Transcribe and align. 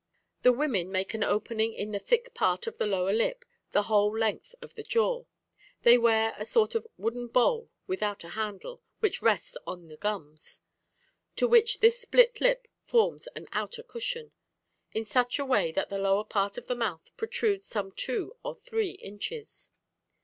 The 0.41 0.51
women 0.51 0.91
make 0.91 1.13
an 1.13 1.23
opening 1.23 1.73
in 1.73 1.91
the 1.91 1.99
thick 1.99 2.33
part 2.33 2.65
of 2.65 2.79
the 2.79 2.87
lower 2.87 3.13
lip, 3.13 3.45
the 3.69 3.83
whole 3.83 4.09
length 4.17 4.55
of 4.59 4.73
the 4.73 4.81
jaw. 4.81 5.25
They 5.83 5.95
wear 5.99 6.33
a 6.39 6.43
sort 6.43 6.73
of 6.73 6.87
wooden 6.97 7.27
bowl 7.27 7.69
without 7.85 8.23
a 8.23 8.29
handle, 8.29 8.81
which 8.99 9.21
rests 9.21 9.55
on 9.67 9.89
the 9.89 9.97
gums, 9.97 10.61
"to 11.35 11.47
which 11.47 11.81
this 11.81 11.99
split 11.99 12.41
lip 12.41 12.67
forms 12.83 13.27
an 13.35 13.47
outer 13.51 13.83
cushion, 13.83 14.31
in 14.91 15.05
such 15.05 15.37
a 15.37 15.45
way 15.45 15.71
that 15.71 15.89
the 15.89 15.99
lower 15.99 16.25
part 16.25 16.57
of 16.57 16.65
the 16.65 16.73
mouth 16.73 17.11
protrudes 17.15 17.67
some 17.67 17.91
two 17.91 18.35
or 18.43 18.55
three 18.55 18.93
inches." 18.93 19.69